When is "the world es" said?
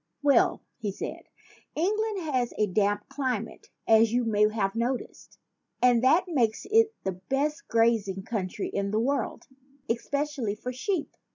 8.89-10.09